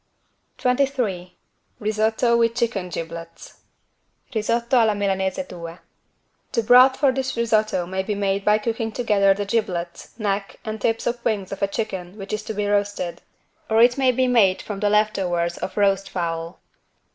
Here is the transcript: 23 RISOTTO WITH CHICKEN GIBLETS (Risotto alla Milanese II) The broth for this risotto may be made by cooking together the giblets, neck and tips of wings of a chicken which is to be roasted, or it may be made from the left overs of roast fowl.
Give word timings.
23 0.57 1.37
RISOTTO 1.79 2.35
WITH 2.35 2.55
CHICKEN 2.55 2.89
GIBLETS 2.89 3.59
(Risotto 4.33 4.79
alla 4.79 4.95
Milanese 4.95 5.37
II) 5.37 5.75
The 6.53 6.63
broth 6.63 6.97
for 6.97 7.11
this 7.11 7.37
risotto 7.37 7.85
may 7.85 8.01
be 8.01 8.15
made 8.15 8.43
by 8.43 8.57
cooking 8.57 8.91
together 8.91 9.35
the 9.35 9.45
giblets, 9.45 10.17
neck 10.17 10.55
and 10.65 10.81
tips 10.81 11.05
of 11.05 11.23
wings 11.23 11.51
of 11.51 11.61
a 11.61 11.67
chicken 11.67 12.17
which 12.17 12.33
is 12.33 12.41
to 12.45 12.53
be 12.55 12.65
roasted, 12.65 13.21
or 13.69 13.79
it 13.79 13.95
may 13.99 14.11
be 14.11 14.25
made 14.27 14.59
from 14.63 14.79
the 14.79 14.89
left 14.89 15.19
overs 15.19 15.59
of 15.59 15.77
roast 15.77 16.09
fowl. 16.09 16.57